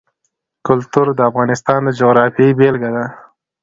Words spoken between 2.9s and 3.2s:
ده.